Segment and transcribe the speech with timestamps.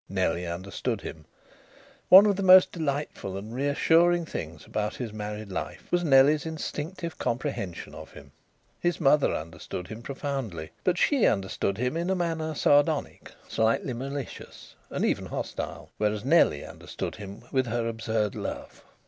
[0.09, 1.25] Nellie understood him.
[2.09, 7.19] One of the most delightful and reassuring things about his married life was Nellie's instinctive
[7.19, 8.31] comprehension of him.
[8.79, 10.71] His mother understood him profoundly.
[10.83, 16.65] But she understood him in a manner sardonic, slightly malicious and even hostile, whereas Nellie
[16.65, 18.83] understood him with her absurd love.